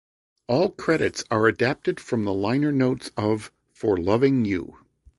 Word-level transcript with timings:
All 0.47 0.71
credits 0.71 1.23
are 1.29 1.45
adapted 1.45 1.99
from 1.99 2.25
the 2.25 2.33
liner 2.33 2.71
notes 2.71 3.11
of 3.15 3.51
"For 3.71 3.97
Loving 3.97 4.45
You". 4.45 4.77